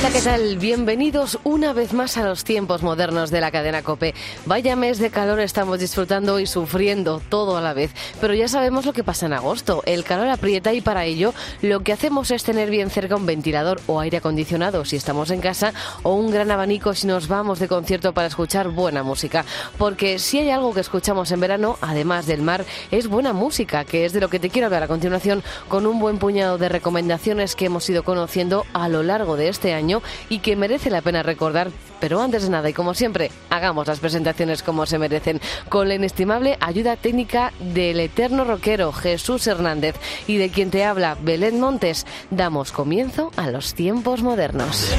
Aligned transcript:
Hola, 0.00 0.12
¿qué 0.14 0.22
tal? 0.22 0.56
Bienvenidos 0.56 1.38
una 1.44 1.74
vez 1.74 1.92
más 1.92 2.16
a 2.16 2.24
los 2.24 2.42
tiempos 2.42 2.82
modernos 2.82 3.30
de 3.30 3.42
la 3.42 3.50
cadena 3.50 3.82
Cope. 3.82 4.14
Vaya 4.46 4.74
mes 4.74 4.98
de 4.98 5.10
calor 5.10 5.40
estamos 5.40 5.78
disfrutando 5.78 6.40
y 6.40 6.46
sufriendo 6.46 7.20
todo 7.28 7.58
a 7.58 7.60
la 7.60 7.74
vez, 7.74 7.90
pero 8.18 8.32
ya 8.32 8.48
sabemos 8.48 8.86
lo 8.86 8.94
que 8.94 9.04
pasa 9.04 9.26
en 9.26 9.34
agosto. 9.34 9.82
El 9.84 10.02
calor 10.02 10.30
aprieta 10.30 10.72
y 10.72 10.80
para 10.80 11.04
ello 11.04 11.34
lo 11.60 11.80
que 11.80 11.92
hacemos 11.92 12.30
es 12.30 12.44
tener 12.44 12.70
bien 12.70 12.88
cerca 12.88 13.14
un 13.14 13.26
ventilador 13.26 13.82
o 13.86 14.00
aire 14.00 14.16
acondicionado 14.16 14.86
si 14.86 14.96
estamos 14.96 15.30
en 15.30 15.42
casa 15.42 15.74
o 16.02 16.14
un 16.14 16.30
gran 16.30 16.50
abanico 16.50 16.94
si 16.94 17.06
nos 17.06 17.28
vamos 17.28 17.58
de 17.58 17.68
concierto 17.68 18.14
para 18.14 18.28
escuchar 18.28 18.70
buena 18.70 19.02
música. 19.02 19.44
Porque 19.76 20.18
si 20.18 20.38
hay 20.38 20.48
algo 20.48 20.72
que 20.72 20.80
escuchamos 20.80 21.30
en 21.30 21.40
verano, 21.40 21.76
además 21.82 22.24
del 22.24 22.40
mar, 22.40 22.64
es 22.90 23.06
buena 23.06 23.34
música, 23.34 23.84
que 23.84 24.06
es 24.06 24.14
de 24.14 24.20
lo 24.20 24.30
que 24.30 24.40
te 24.40 24.48
quiero 24.48 24.64
hablar 24.64 24.84
a 24.84 24.88
continuación 24.88 25.42
con 25.68 25.86
un 25.86 26.00
buen 26.00 26.16
puñado 26.16 26.56
de 26.56 26.70
recomendaciones 26.70 27.54
que 27.54 27.66
hemos 27.66 27.90
ido 27.90 28.02
conociendo 28.02 28.64
a 28.72 28.88
lo 28.88 29.02
largo 29.02 29.36
de 29.36 29.50
este 29.50 29.74
año 29.74 29.89
y 30.28 30.38
que 30.38 30.56
merece 30.56 30.90
la 30.90 31.02
pena 31.02 31.22
recordar. 31.22 31.70
Pero 31.98 32.20
antes 32.20 32.44
de 32.44 32.50
nada 32.50 32.70
y 32.70 32.72
como 32.72 32.94
siempre, 32.94 33.30
hagamos 33.50 33.86
las 33.86 34.00
presentaciones 34.00 34.62
como 34.62 34.86
se 34.86 34.98
merecen, 34.98 35.40
con 35.68 35.88
la 35.88 35.94
inestimable 35.96 36.56
ayuda 36.60 36.96
técnica 36.96 37.52
del 37.58 38.00
eterno 38.00 38.44
rockero 38.44 38.92
Jesús 38.92 39.46
Hernández 39.46 39.96
y 40.26 40.36
de 40.36 40.50
quien 40.50 40.70
te 40.70 40.84
habla 40.84 41.16
Belén 41.20 41.60
Montes, 41.60 42.06
damos 42.30 42.72
comienzo 42.72 43.32
a 43.36 43.50
los 43.50 43.74
tiempos 43.74 44.22
modernos. 44.22 44.90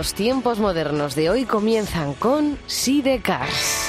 Los 0.00 0.14
tiempos 0.14 0.58
modernos 0.58 1.14
de 1.14 1.28
hoy 1.28 1.44
comienzan 1.44 2.14
con 2.14 2.56
Sidecars. 2.66 3.79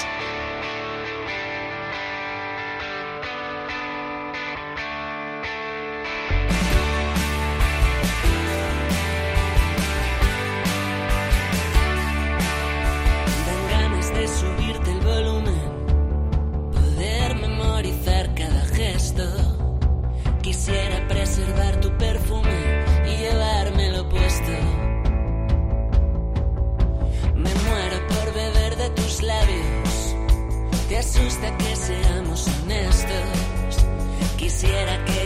Quisiera 34.62 35.04
que 35.06 35.21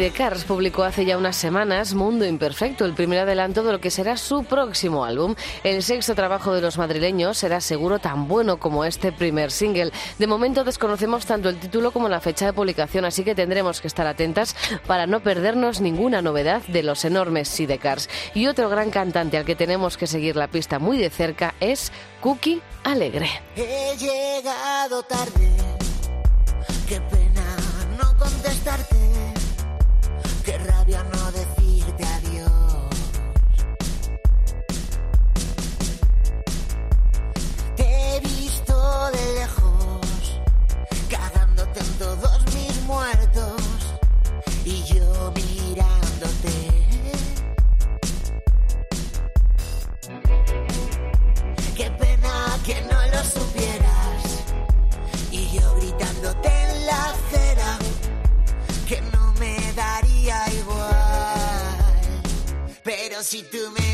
Sidecars 0.00 0.44
publicó 0.44 0.84
hace 0.84 1.04
ya 1.04 1.18
unas 1.18 1.36
semanas 1.36 1.92
Mundo 1.92 2.24
Imperfecto, 2.24 2.86
el 2.86 2.94
primer 2.94 3.18
adelanto 3.18 3.62
de 3.62 3.72
lo 3.72 3.82
que 3.82 3.90
será 3.90 4.16
su 4.16 4.44
próximo 4.44 5.04
álbum. 5.04 5.34
El 5.62 5.82
sexto 5.82 6.14
trabajo 6.14 6.54
de 6.54 6.62
los 6.62 6.78
madrileños 6.78 7.36
será 7.36 7.60
seguro 7.60 7.98
tan 7.98 8.26
bueno 8.26 8.58
como 8.58 8.86
este 8.86 9.12
primer 9.12 9.50
single. 9.50 9.92
De 10.18 10.26
momento 10.26 10.64
desconocemos 10.64 11.26
tanto 11.26 11.50
el 11.50 11.60
título 11.60 11.90
como 11.90 12.08
la 12.08 12.22
fecha 12.22 12.46
de 12.46 12.54
publicación, 12.54 13.04
así 13.04 13.24
que 13.24 13.34
tendremos 13.34 13.82
que 13.82 13.88
estar 13.88 14.06
atentas 14.06 14.56
para 14.86 15.06
no 15.06 15.20
perdernos 15.20 15.82
ninguna 15.82 16.22
novedad 16.22 16.62
de 16.62 16.82
los 16.82 17.04
enormes 17.04 17.48
Sidecars. 17.48 18.08
Y 18.32 18.46
otro 18.46 18.70
gran 18.70 18.90
cantante 18.90 19.36
al 19.36 19.44
que 19.44 19.54
tenemos 19.54 19.98
que 19.98 20.06
seguir 20.06 20.34
la 20.34 20.48
pista 20.48 20.78
muy 20.78 20.96
de 20.96 21.10
cerca 21.10 21.54
es 21.60 21.92
Cookie 22.22 22.62
Alegre. 22.84 23.28
He 23.54 23.94
llegado 23.98 25.02
tarde, 25.02 25.50
qué 26.88 26.98
pena 27.02 27.56
no 27.98 28.16
contestarte, 28.16 28.96
rabia 30.90 31.04
no 31.04 31.32
decirte 31.32 32.04
adiós. 32.04 32.90
Te 37.76 38.16
he 38.16 38.20
visto 38.20 39.10
de 39.10 39.34
lejos, 39.34 40.40
cagándote 41.08 41.80
en 41.80 41.98
todos 41.98 42.54
mis 42.54 42.82
muertos 42.82 43.62
y 44.64 44.82
yo 44.84 45.32
mirándote. 45.34 46.56
Qué 51.76 51.90
pena 51.90 52.58
que 52.64 52.80
no 52.82 53.06
lo 53.14 53.24
supieras. 53.24 54.44
Y 55.30 55.50
yo 55.56 55.74
gritándote 55.76 56.48
en 56.48 56.86
la 56.86 57.10
acera 57.10 57.78
que 58.88 59.00
no 59.12 59.32
me 59.38 59.72
daría 59.72 60.09
si 63.22 63.42
tú 63.42 63.58
me 63.72 63.89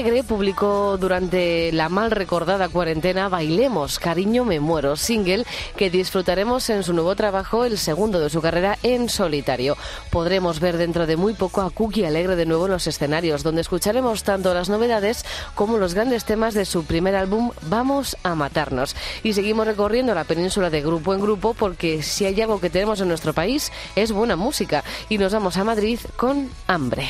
Alegre 0.00 0.24
publicó 0.24 0.96
durante 0.96 1.72
la 1.72 1.90
mal 1.90 2.10
recordada 2.10 2.70
cuarentena 2.70 3.28
Bailemos, 3.28 3.98
Cariño, 3.98 4.46
Me 4.46 4.58
Muero, 4.58 4.96
single 4.96 5.44
que 5.76 5.90
disfrutaremos 5.90 6.70
en 6.70 6.82
su 6.84 6.94
nuevo 6.94 7.14
trabajo, 7.16 7.66
el 7.66 7.76
segundo 7.76 8.18
de 8.18 8.30
su 8.30 8.40
carrera 8.40 8.78
en 8.82 9.10
solitario. 9.10 9.76
Podremos 10.08 10.58
ver 10.58 10.78
dentro 10.78 11.06
de 11.06 11.18
muy 11.18 11.34
poco 11.34 11.60
a 11.60 11.68
Cookie 11.68 12.06
Alegre 12.06 12.34
de 12.34 12.46
nuevo 12.46 12.64
en 12.64 12.72
los 12.72 12.86
escenarios, 12.86 13.42
donde 13.42 13.60
escucharemos 13.60 14.22
tanto 14.22 14.54
las 14.54 14.70
novedades 14.70 15.26
como 15.54 15.76
los 15.76 15.92
grandes 15.92 16.24
temas 16.24 16.54
de 16.54 16.64
su 16.64 16.84
primer 16.84 17.14
álbum 17.14 17.50
Vamos 17.68 18.16
a 18.22 18.34
Matarnos. 18.34 18.96
Y 19.22 19.34
seguimos 19.34 19.66
recorriendo 19.66 20.14
la 20.14 20.24
península 20.24 20.70
de 20.70 20.80
grupo 20.80 21.12
en 21.12 21.20
grupo 21.20 21.52
porque 21.52 22.02
si 22.02 22.24
hay 22.24 22.40
algo 22.40 22.58
que 22.58 22.70
tenemos 22.70 23.02
en 23.02 23.08
nuestro 23.08 23.34
país 23.34 23.70
es 23.96 24.12
buena 24.12 24.34
música 24.34 24.82
y 25.10 25.18
nos 25.18 25.34
vamos 25.34 25.58
a 25.58 25.64
Madrid 25.64 26.00
con 26.16 26.48
hambre. 26.68 27.06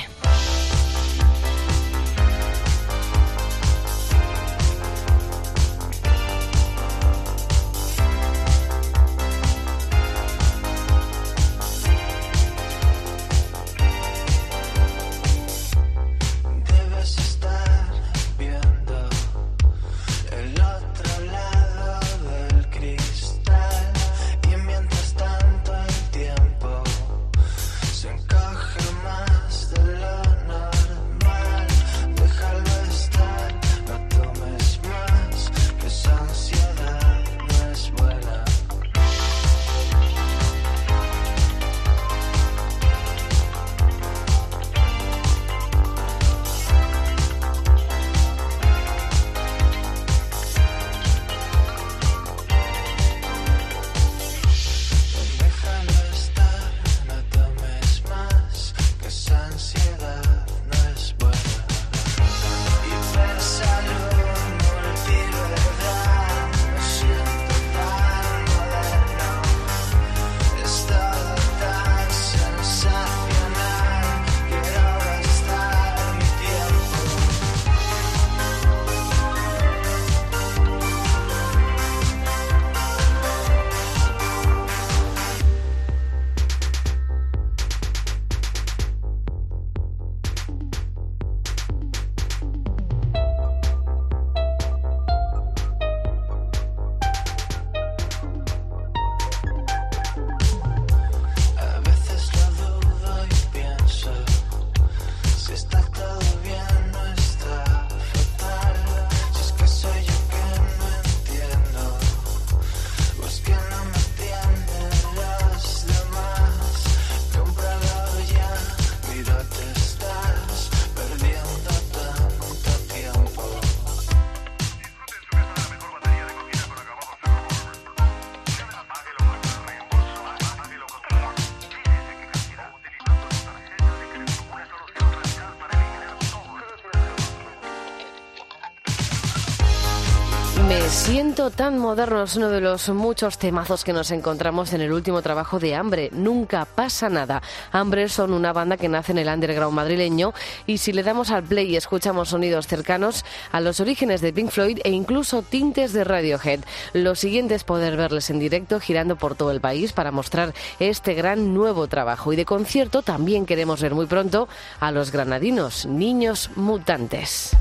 Tan 141.48 141.78
moderno 141.78 142.24
es 142.24 142.36
uno 142.36 142.50
de 142.50 142.60
los 142.60 142.90
muchos 142.90 143.38
temazos 143.38 143.82
que 143.82 143.94
nos 143.94 144.10
encontramos 144.10 144.74
en 144.74 144.82
el 144.82 144.92
último 144.92 145.22
trabajo 145.22 145.58
de 145.58 145.74
Hambre. 145.74 146.10
Nunca 146.12 146.66
pasa 146.66 147.08
nada. 147.08 147.40
Hambre 147.72 148.10
son 148.10 148.34
una 148.34 148.52
banda 148.52 148.76
que 148.76 148.90
nace 148.90 149.12
en 149.12 149.18
el 149.18 149.28
underground 149.28 149.74
madrileño 149.74 150.34
y 150.66 150.76
si 150.76 150.92
le 150.92 151.02
damos 151.02 151.30
al 151.30 151.44
play 151.44 151.70
y 151.70 151.76
escuchamos 151.76 152.28
sonidos 152.28 152.66
cercanos 152.66 153.24
a 153.52 153.60
los 153.60 153.80
orígenes 153.80 154.20
de 154.20 154.34
Pink 154.34 154.50
Floyd 154.50 154.80
e 154.84 154.90
incluso 154.90 155.40
tintes 155.40 155.94
de 155.94 156.04
Radiohead. 156.04 156.60
Lo 156.92 157.14
siguiente 157.14 157.54
es 157.54 157.64
poder 157.64 157.96
verles 157.96 158.28
en 158.28 158.38
directo 158.38 158.78
girando 158.78 159.16
por 159.16 159.34
todo 159.34 159.50
el 159.50 159.62
país 159.62 159.94
para 159.94 160.10
mostrar 160.10 160.52
este 160.78 161.14
gran 161.14 161.54
nuevo 161.54 161.86
trabajo. 161.86 162.34
Y 162.34 162.36
de 162.36 162.44
concierto 162.44 163.00
también 163.00 163.46
queremos 163.46 163.80
ver 163.80 163.94
muy 163.94 164.04
pronto 164.04 164.46
a 164.78 164.90
los 164.90 165.10
granadinos, 165.10 165.86
niños 165.86 166.50
mutantes. 166.56 167.56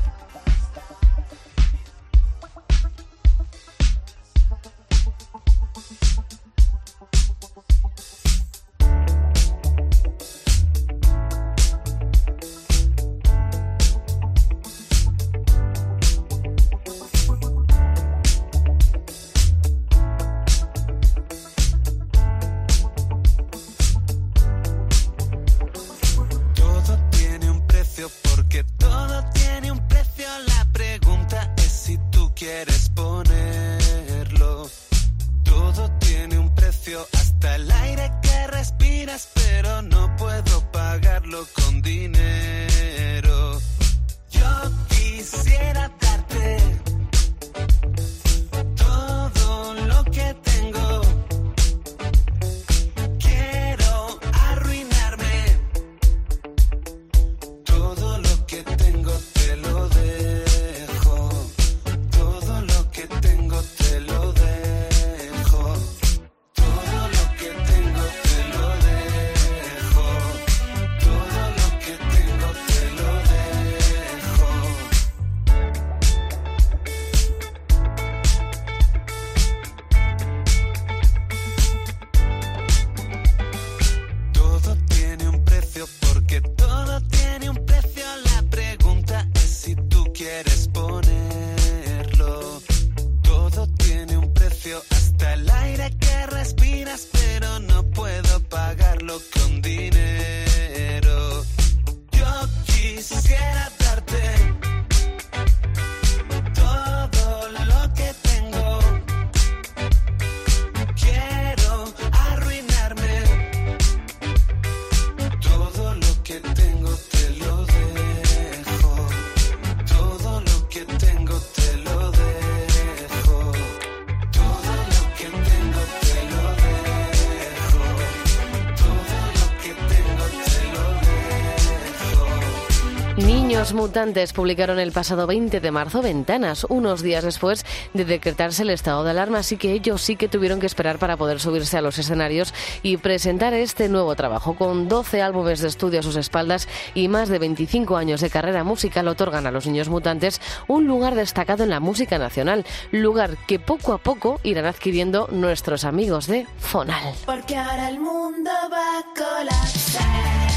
Mutantes 133.80 134.34
publicaron 134.34 134.78
el 134.78 134.92
pasado 134.92 135.26
20 135.26 135.62
de 135.62 135.72
marzo 135.72 136.02
Ventanas, 136.02 136.66
unos 136.68 137.02
días 137.02 137.24
después 137.24 137.66
de 137.94 138.04
decretarse 138.04 138.64
el 138.64 138.72
estado 138.72 139.06
de 139.06 139.12
alarma, 139.12 139.38
así 139.38 139.56
que 139.56 139.72
ellos 139.72 140.02
sí 140.02 140.18
que 140.18 140.28
tuvieron 140.28 140.60
que 140.60 140.66
esperar 140.66 141.00
para 141.00 141.16
poder 141.16 141.40
subirse 141.40 141.78
a 141.78 141.82
los 141.82 141.98
escenarios 141.98 142.54
y 142.84 142.98
presentar 142.98 143.54
este 143.54 143.88
nuevo 143.88 144.14
trabajo. 144.18 144.56
Con 144.56 144.90
12 144.90 145.22
álbumes 145.22 145.62
de 145.62 145.70
estudio 145.70 146.02
a 146.02 146.04
sus 146.04 146.18
espaldas 146.18 146.68
y 146.94 147.08
más 147.08 147.30
de 147.30 147.40
25 147.40 147.96
años 147.96 148.20
de 148.20 148.30
carrera 148.30 148.66
musical, 148.66 149.08
otorgan 149.08 149.48
a 149.48 149.52
los 149.52 149.66
Niños 149.66 149.88
Mutantes 149.88 150.42
un 150.68 150.86
lugar 150.86 151.16
destacado 151.16 151.64
en 151.64 151.70
la 151.70 151.80
música 151.80 152.20
nacional, 152.20 152.66
lugar 152.92 153.38
que 153.48 153.60
poco 153.60 153.94
a 153.94 153.98
poco 154.00 154.42
irán 154.44 154.66
adquiriendo 154.66 155.30
nuestros 155.32 155.86
amigos 155.86 156.28
de 156.28 156.48
Fonal. 156.58 157.14
Porque 157.26 157.56
ahora 157.56 157.88
el 157.88 158.02
mundo 158.02 158.52
va 158.70 159.00
a. 159.00 160.49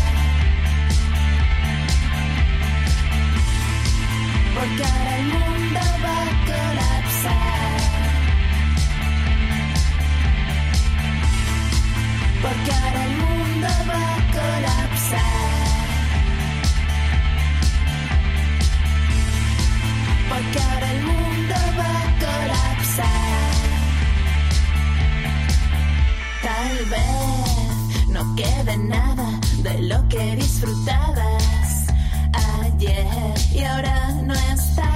porque 4.54 4.84
ahora 4.84 5.16
el 5.18 5.26
mundo 5.26 5.80
va 6.04 6.16
a 6.22 6.34
colapsar. 6.50 7.82
Porque 12.42 12.72
ahora 12.72 13.04
el 13.04 13.16
mundo 13.16 13.68
va 13.88 14.02
a 14.14 14.20
colapsar. 14.36 15.30
Porque 20.30 20.58
ahora 20.60 20.88
el 20.92 21.02
mundo 21.02 21.54
va 21.78 21.90
a 22.00 22.10
colapsar. 22.24 23.52
Tal 26.42 26.74
vez 26.92 28.08
no 28.08 28.36
quede 28.36 28.76
nada 28.76 29.40
de 29.62 29.82
lo 29.82 30.08
que 30.08 30.36
disfrutaba 30.36 31.41
10 32.86 33.52
y 33.54 33.64
ahora 33.64 34.10
no 34.24 34.34
está. 34.34 34.91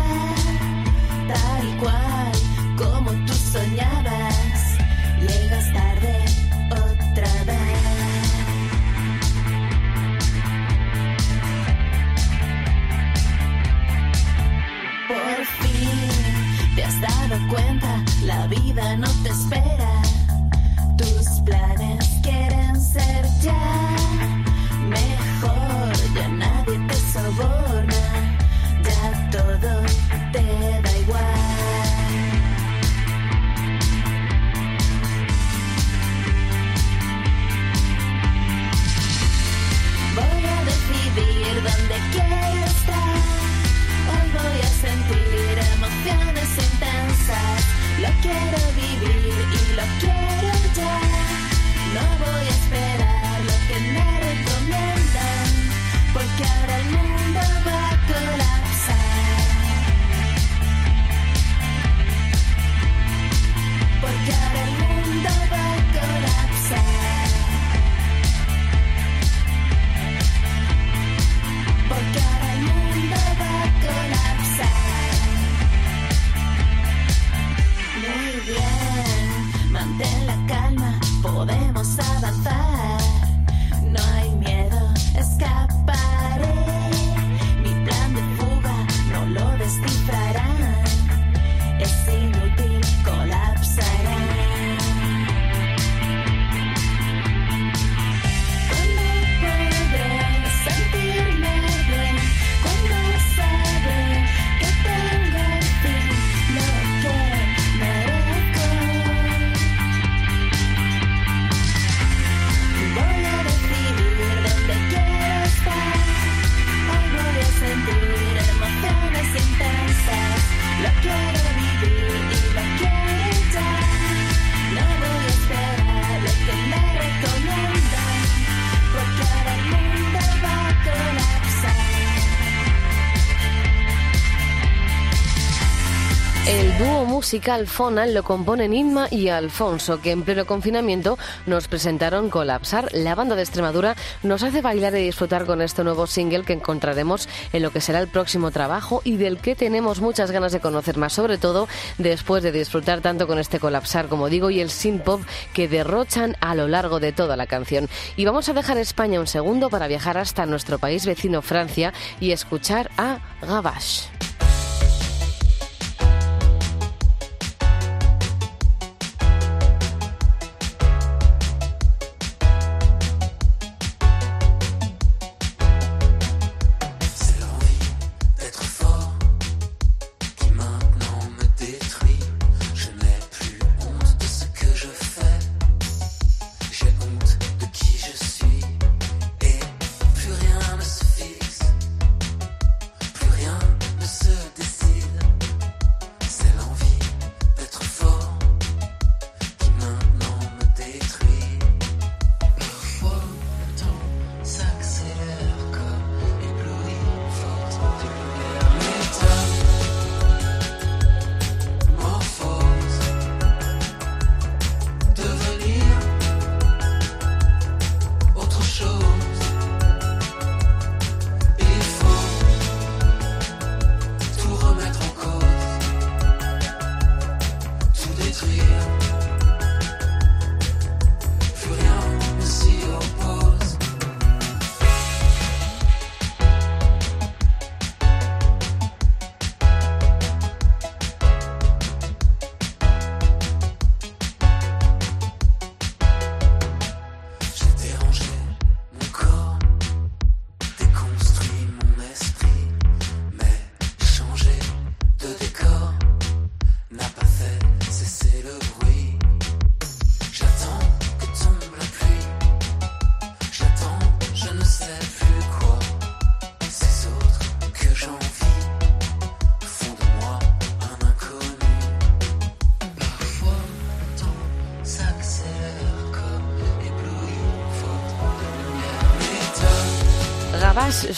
El 136.46 136.78
dúo 136.78 137.04
musical 137.04 137.66
Fonal 137.66 138.14
lo 138.14 138.22
componen 138.22 138.72
Inma 138.72 139.08
y 139.10 139.30
Alfonso, 139.30 140.00
que 140.00 140.12
en 140.12 140.22
pleno 140.22 140.46
confinamiento 140.46 141.18
nos 141.44 141.66
presentaron 141.66 142.30
Colapsar. 142.30 142.88
La 142.92 143.16
banda 143.16 143.34
de 143.34 143.42
Extremadura 143.42 143.96
nos 144.22 144.44
hace 144.44 144.62
bailar 144.62 144.94
y 144.94 145.02
disfrutar 145.02 145.44
con 145.44 145.60
este 145.60 145.82
nuevo 145.82 146.06
single 146.06 146.44
que 146.44 146.52
encontraremos 146.52 147.28
en 147.52 147.64
lo 147.64 147.72
que 147.72 147.80
será 147.80 147.98
el 147.98 148.06
próximo 148.06 148.52
trabajo 148.52 149.02
y 149.02 149.16
del 149.16 149.38
que 149.38 149.56
tenemos 149.56 150.00
muchas 150.00 150.30
ganas 150.30 150.52
de 150.52 150.60
conocer 150.60 150.98
más, 150.98 151.14
sobre 151.14 151.36
todo 151.36 151.66
después 151.98 152.44
de 152.44 152.52
disfrutar 152.52 153.00
tanto 153.00 153.26
con 153.26 153.40
este 153.40 153.58
Colapsar, 153.58 154.06
como 154.06 154.28
digo, 154.28 154.48
y 154.50 154.60
el 154.60 154.70
synth 154.70 155.02
pop 155.02 155.22
que 155.52 155.66
derrochan 155.66 156.36
a 156.40 156.54
lo 156.54 156.68
largo 156.68 157.00
de 157.00 157.10
toda 157.10 157.36
la 157.36 157.48
canción. 157.48 157.88
Y 158.14 158.24
vamos 158.24 158.48
a 158.48 158.52
dejar 158.52 158.78
España 158.78 159.18
un 159.18 159.26
segundo 159.26 159.68
para 159.68 159.88
viajar 159.88 160.16
hasta 160.16 160.46
nuestro 160.46 160.78
país 160.78 161.06
vecino 161.06 161.42
Francia 161.42 161.92
y 162.20 162.30
escuchar 162.30 162.88
a 162.96 163.18
Gavache. 163.42 164.10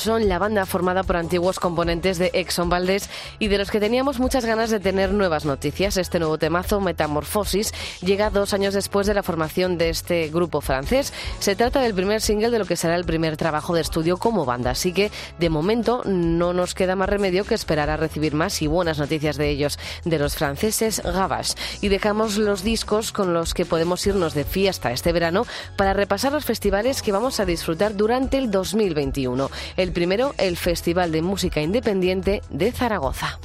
Son 0.00 0.28
la 0.28 0.38
banda 0.38 0.66
formada 0.66 1.02
por 1.02 1.16
antiguos 1.16 1.58
componentes 1.58 2.18
de 2.18 2.30
Exxon 2.32 2.68
Valdés 2.68 3.10
y 3.38 3.48
de 3.48 3.58
los 3.58 3.70
que 3.70 3.80
teníamos 3.80 4.18
muchas 4.18 4.44
ganas 4.44 4.70
de 4.70 4.80
tener 4.80 5.12
nuevas 5.12 5.44
noticias. 5.44 5.96
Este 5.96 6.18
nuevo 6.18 6.38
temazo, 6.38 6.80
Metamorfosis, 6.80 7.72
llega 8.00 8.30
dos 8.30 8.54
años 8.54 8.74
después 8.74 9.06
de 9.06 9.14
la 9.14 9.22
formación 9.22 9.78
de 9.78 9.90
este 9.90 10.28
grupo 10.28 10.60
francés. 10.60 11.12
Se 11.40 11.56
trata 11.56 11.80
del 11.80 11.94
primer 11.94 12.20
single 12.20 12.50
de 12.50 12.58
lo 12.58 12.64
que 12.64 12.76
será 12.76 12.96
el 12.96 13.04
primer 13.04 13.36
trabajo 13.36 13.74
de 13.74 13.80
estudio 13.80 14.16
como 14.16 14.44
banda, 14.44 14.70
así 14.70 14.92
que 14.92 15.10
de 15.38 15.50
momento 15.50 16.02
no 16.04 16.52
nos 16.52 16.74
queda 16.74 16.96
más 16.96 17.08
remedio 17.08 17.44
que 17.44 17.54
esperar 17.54 17.90
a 17.90 17.96
recibir 17.96 18.34
más 18.34 18.62
y 18.62 18.66
buenas 18.66 18.98
noticias 18.98 19.36
de 19.36 19.50
ellos, 19.50 19.78
de 20.04 20.18
los 20.18 20.36
franceses 20.36 21.02
Gavas. 21.02 21.56
Y 21.80 21.88
dejamos 21.88 22.38
los 22.38 22.62
discos 22.62 23.12
con 23.12 23.34
los 23.34 23.54
que 23.54 23.66
podemos 23.66 24.06
irnos 24.06 24.34
de 24.34 24.44
fiesta 24.44 24.92
este 24.92 25.12
verano 25.12 25.46
para 25.76 25.92
repasar 25.92 26.32
los 26.32 26.44
festivales 26.44 27.02
que 27.02 27.12
vamos 27.12 27.40
a 27.40 27.44
disfrutar 27.44 27.96
durante 27.96 28.38
el 28.38 28.50
2021. 28.50 29.50
El 29.76 29.87
primero, 29.92 30.34
el 30.38 30.56
Festival 30.56 31.12
de 31.12 31.22
Música 31.22 31.60
Independiente 31.60 32.42
de 32.50 32.72
Zaragoza. 32.72 33.38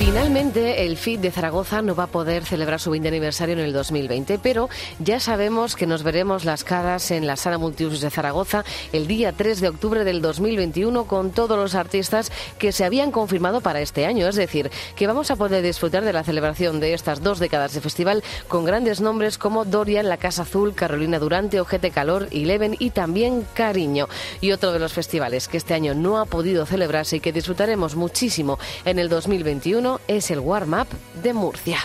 Lamentablemente, 0.00 0.84
el 0.86 0.96
FIT 0.96 1.20
de 1.20 1.30
Zaragoza 1.30 1.82
no 1.82 1.94
va 1.94 2.04
a 2.04 2.06
poder 2.06 2.44
celebrar 2.44 2.78
su 2.78 2.90
20 2.90 3.08
aniversario 3.08 3.54
en 3.54 3.60
el 3.60 3.72
2020, 3.72 4.38
pero 4.38 4.68
ya 4.98 5.18
sabemos 5.18 5.76
que 5.76 5.86
nos 5.86 6.02
veremos 6.02 6.44
las 6.44 6.62
caras 6.62 7.10
en 7.10 7.26
la 7.26 7.36
Sala 7.36 7.58
Multiusos 7.58 8.00
de 8.00 8.10
Zaragoza 8.10 8.64
el 8.92 9.06
día 9.06 9.32
3 9.32 9.60
de 9.60 9.68
octubre 9.68 10.04
del 10.04 10.20
2021 10.20 11.04
con 11.04 11.30
todos 11.30 11.58
los 11.58 11.74
artistas 11.74 12.32
que 12.58 12.70
se 12.70 12.84
habían 12.84 13.12
confirmado 13.12 13.60
para 13.60 13.80
este 13.80 14.06
año. 14.06 14.28
Es 14.28 14.36
decir, 14.36 14.70
que 14.94 15.06
vamos 15.06 15.30
a 15.30 15.36
poder 15.36 15.62
disfrutar 15.62 16.04
de 16.04 16.12
la 16.12 16.22
celebración 16.24 16.80
de 16.80 16.94
estas 16.94 17.22
dos 17.22 17.38
décadas 17.38 17.72
de 17.72 17.80
festival 17.80 18.22
con 18.46 18.64
grandes 18.64 19.00
nombres 19.00 19.36
como 19.36 19.64
Dorian, 19.64 20.08
La 20.08 20.16
Casa 20.16 20.42
Azul, 20.42 20.74
Carolina 20.74 21.18
Durante, 21.18 21.60
Ojete 21.60 21.90
Calor, 21.90 22.28
Eleven 22.30 22.76
y 22.78 22.90
también 22.90 23.46
Cariño. 23.54 24.08
Y 24.40 24.52
otro 24.52 24.72
de 24.72 24.78
los 24.78 24.92
festivales 24.92 25.48
que 25.48 25.56
este 25.56 25.74
año 25.74 25.94
no 25.94 26.18
ha 26.18 26.26
podido 26.26 26.66
celebrarse 26.66 27.16
y 27.16 27.20
que 27.20 27.32
disfrutaremos 27.32 27.96
muchísimo 27.96 28.58
en 28.84 28.98
el 28.98 29.08
2021 29.08 29.89
es 30.06 30.30
el 30.30 30.38
Warm 30.38 30.74
Up 30.74 30.88
de 31.22 31.32
Murcia. 31.32 31.78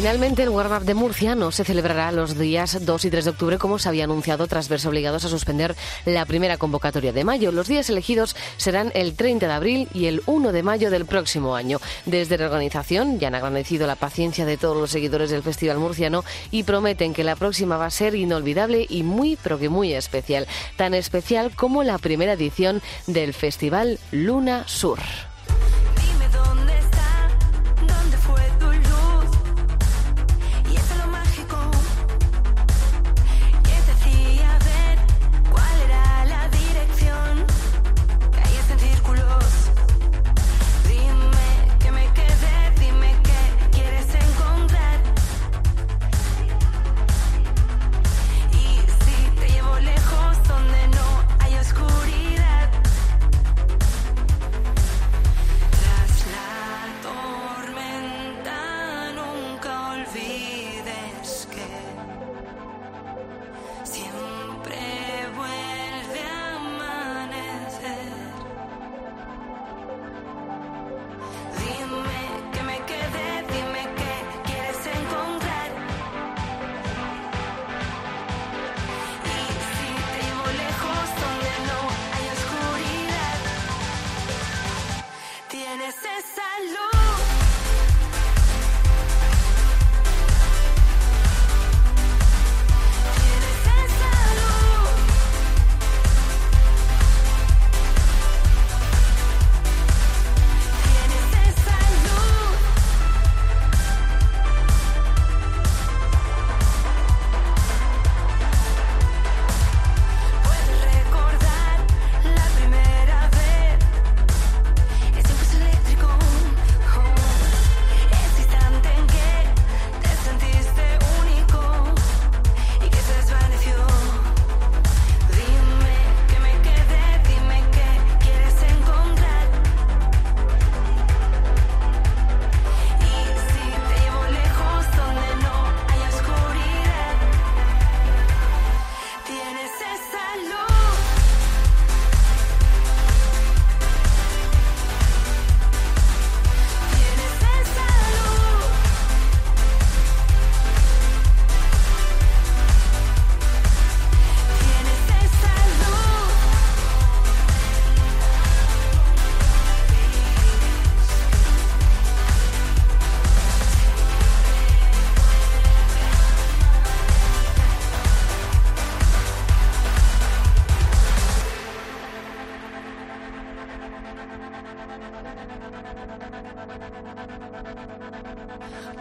Finalmente, 0.00 0.42
el 0.42 0.48
Warm 0.48 0.72
Up 0.72 0.84
de 0.84 0.94
Murcia 0.94 1.34
no 1.34 1.52
se 1.52 1.62
celebrará 1.62 2.10
los 2.10 2.38
días 2.38 2.86
2 2.86 3.04
y 3.04 3.10
3 3.10 3.22
de 3.22 3.30
octubre 3.32 3.58
como 3.58 3.78
se 3.78 3.86
había 3.86 4.04
anunciado 4.04 4.46
tras 4.46 4.70
verse 4.70 4.88
obligados 4.88 5.26
a 5.26 5.28
suspender 5.28 5.76
la 6.06 6.24
primera 6.24 6.56
convocatoria 6.56 7.12
de 7.12 7.22
mayo. 7.22 7.52
Los 7.52 7.68
días 7.68 7.90
elegidos 7.90 8.34
serán 8.56 8.92
el 8.94 9.14
30 9.14 9.46
de 9.46 9.52
abril 9.52 9.88
y 9.92 10.06
el 10.06 10.22
1 10.24 10.52
de 10.52 10.62
mayo 10.62 10.90
del 10.90 11.04
próximo 11.04 11.54
año. 11.54 11.80
Desde 12.06 12.38
la 12.38 12.46
organización 12.46 13.18
ya 13.18 13.28
han 13.28 13.34
agradecido 13.34 13.86
la 13.86 13.94
paciencia 13.94 14.46
de 14.46 14.56
todos 14.56 14.78
los 14.78 14.90
seguidores 14.90 15.28
del 15.28 15.42
Festival 15.42 15.76
Murciano 15.76 16.24
y 16.50 16.62
prometen 16.62 17.12
que 17.12 17.22
la 17.22 17.36
próxima 17.36 17.76
va 17.76 17.84
a 17.84 17.90
ser 17.90 18.14
inolvidable 18.14 18.86
y 18.88 19.02
muy, 19.02 19.36
pero 19.42 19.58
que 19.58 19.68
muy 19.68 19.92
especial. 19.92 20.46
Tan 20.76 20.94
especial 20.94 21.54
como 21.54 21.82
la 21.82 21.98
primera 21.98 22.32
edición 22.32 22.80
del 23.06 23.34
Festival 23.34 23.98
Luna 24.12 24.64
Sur. 24.66 24.98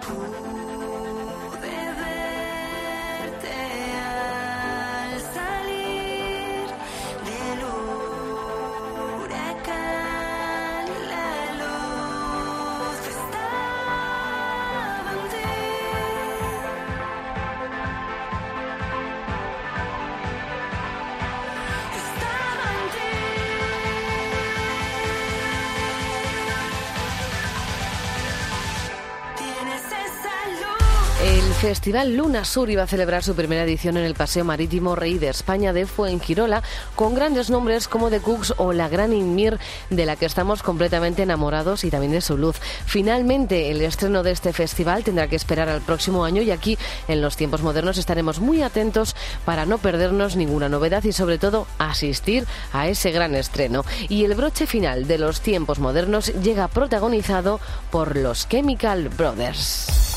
不 0.02 0.49
Festival 31.70 32.18
Luna 32.18 32.46
Sur 32.46 32.72
iba 32.72 32.82
a 32.82 32.88
celebrar 32.88 33.24
su 33.24 33.36
primera 33.36 33.62
edición 33.62 33.96
en 33.96 34.04
el 34.04 34.16
Paseo 34.16 34.44
Marítimo 34.44 34.96
Rey 34.96 35.20
de 35.20 35.30
España 35.30 35.72
de 35.72 35.86
Fuengirola, 35.86 36.64
con 36.96 37.14
grandes 37.14 37.52
nombres 37.52 37.88
como 37.88 38.10
The 38.10 38.22
Cooks 38.22 38.56
o 38.58 38.74
la 38.74 38.90
Gran 38.90 39.14
Inmir, 39.14 39.60
de 39.92 40.08
la 40.08 40.16
que 40.16 40.26
estamos 40.26 40.64
completamente 40.64 41.22
enamorados 41.22 41.84
y 41.84 41.92
también 41.92 42.14
de 42.14 42.22
su 42.22 42.40
luz. 42.40 42.56
Finalmente, 42.88 43.70
el 43.70 43.82
estreno 43.82 44.24
de 44.24 44.32
este 44.32 44.52
festival 44.52 45.04
tendrá 45.04 45.28
que 45.28 45.36
esperar 45.36 45.70
al 45.70 45.82
próximo 45.82 46.26
año 46.26 46.42
y 46.42 46.50
aquí, 46.50 46.76
en 47.08 47.22
los 47.22 47.38
tiempos 47.38 47.62
modernos, 47.62 48.00
estaremos 48.00 48.40
muy 48.40 48.64
atentos 48.64 49.16
para 49.46 49.68
no 49.68 49.78
perdernos 49.78 50.36
ninguna 50.36 50.70
novedad 50.70 51.04
y, 51.04 51.12
sobre 51.12 51.38
todo, 51.38 51.68
asistir 51.78 52.48
a 52.74 52.88
ese 52.88 53.12
gran 53.12 53.36
estreno. 53.36 53.86
Y 54.08 54.26
el 54.26 54.34
broche 54.34 54.66
final 54.66 55.06
de 55.06 55.20
los 55.20 55.42
tiempos 55.42 55.78
modernos 55.78 56.34
llega 56.42 56.68
protagonizado 56.68 57.60
por 57.92 58.18
los 58.18 58.50
Chemical 58.50 59.10
Brothers. 59.10 60.09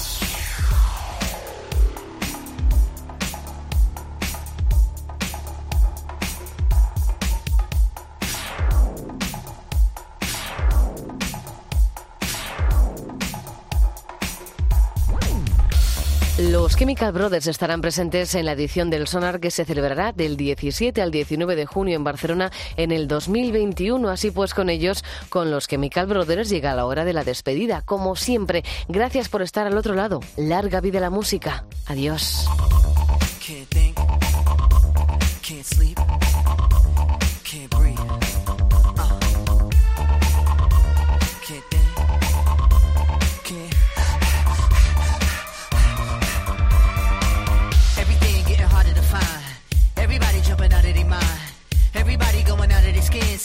Chemical 16.82 17.12
Brothers 17.12 17.46
estarán 17.46 17.80
presentes 17.80 18.34
en 18.34 18.44
la 18.44 18.52
edición 18.54 18.90
del 18.90 19.06
Sonar 19.06 19.38
que 19.38 19.52
se 19.52 19.64
celebrará 19.64 20.10
del 20.10 20.36
17 20.36 21.00
al 21.00 21.12
19 21.12 21.54
de 21.54 21.64
junio 21.64 21.94
en 21.94 22.02
Barcelona 22.02 22.50
en 22.76 22.90
el 22.90 23.06
2021. 23.06 24.08
Así 24.08 24.32
pues, 24.32 24.52
con 24.52 24.68
ellos, 24.68 25.04
con 25.28 25.52
los 25.52 25.68
Chemical 25.68 26.06
Brothers, 26.06 26.48
llega 26.50 26.74
la 26.74 26.84
hora 26.84 27.04
de 27.04 27.12
la 27.12 27.22
despedida. 27.22 27.82
Como 27.82 28.16
siempre, 28.16 28.64
gracias 28.88 29.28
por 29.28 29.42
estar 29.42 29.68
al 29.68 29.78
otro 29.78 29.94
lado. 29.94 30.18
Larga 30.36 30.80
vida 30.80 30.98
la 30.98 31.10
música. 31.10 31.64
Adiós. 31.86 32.48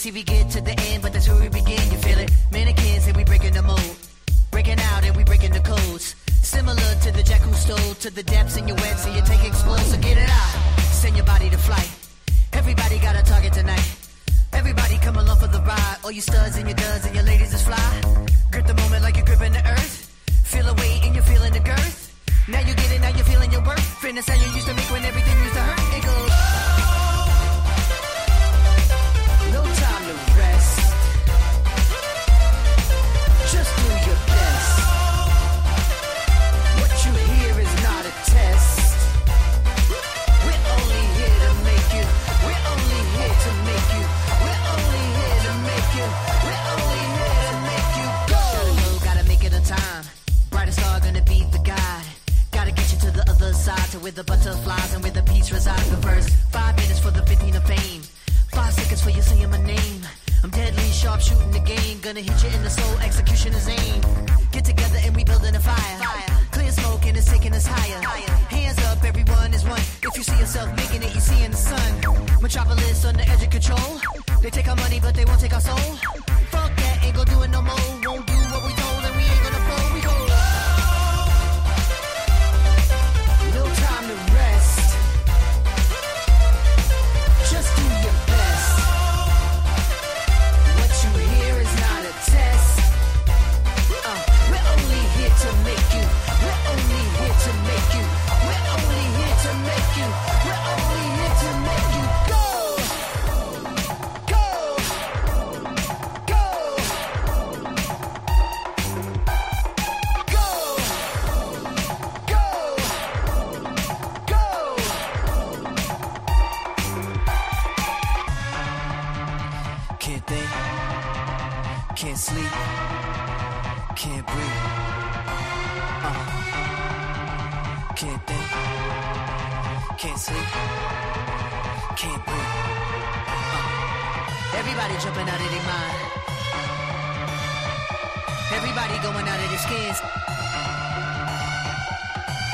See, 0.08 0.14
we 0.14 0.22
get 0.22 0.48
to 0.52 0.62
the 0.62 0.74
end, 0.88 1.02
but 1.02 1.12
that's 1.12 1.28
where 1.28 1.38
we 1.38 1.50
begin. 1.50 1.84
You 1.92 1.98
feel 1.98 2.18
it? 2.18 2.30
Mannequins 2.50 3.06
and 3.08 3.14
we 3.14 3.24
breaking 3.24 3.52
the 3.52 3.60
mold. 3.60 3.96
Breaking 4.50 4.80
out 4.80 5.04
and 5.04 5.14
we 5.14 5.22
breaking 5.22 5.52
the 5.52 5.60
codes. 5.60 6.14
Similar 6.40 6.90
to 7.04 7.12
the 7.12 7.22
jack 7.22 7.42
who 7.42 7.52
stole 7.52 7.94
to 7.94 8.08
the 8.10 8.22
depths 8.22 8.56
in 8.56 8.66
your 8.66 8.78
wet, 8.78 8.98
so 8.98 9.10
you 9.12 9.20
take 9.20 9.44
explode, 9.44 9.80
so 9.80 9.98
get 9.98 10.16
it 10.16 10.30
out. 10.30 10.80
Send 11.02 11.14
your 11.14 11.26
body 11.26 11.50
to 11.50 11.58
flight. 11.58 11.90
Everybody 12.54 12.98
got 13.00 13.16
a 13.16 13.22
target 13.22 13.52
tonight. 13.52 13.86
Everybody 14.54 14.96
come 14.96 15.16
along 15.16 15.40
for 15.40 15.48
the 15.48 15.60
ride. 15.60 15.96
All 16.02 16.10
you 16.10 16.22
studs 16.22 16.56
and 16.56 16.66
your 16.66 16.76
duds 16.76 17.04
and 17.04 17.14
your 17.14 17.24
ladies 17.24 17.52
is 17.52 17.62
fly. 17.62 18.07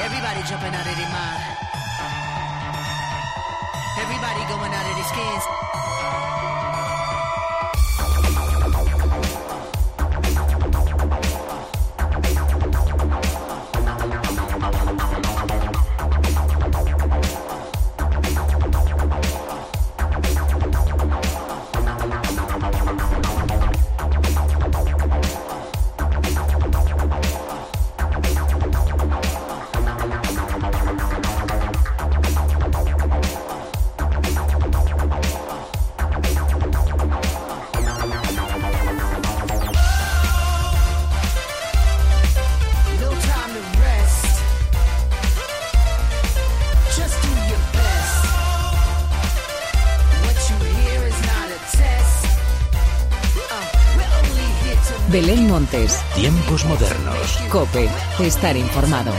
Everybody 0.02 0.42
jumping 0.42 0.74
out 0.74 0.86
of 0.86 0.96
their 0.96 1.08
mind. 1.08 1.42
Everybody 3.96 4.40
going 4.50 4.72
out 4.74 4.86
of 4.90 4.94
their 4.96 5.04
skins. 5.04 6.43
Tiempos 56.14 56.64
modernos. 56.66 57.36
Cope, 57.50 57.90
estar 58.20 58.56
informado. 58.56 59.10